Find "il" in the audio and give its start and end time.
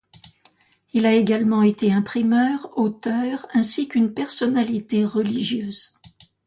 0.93-1.05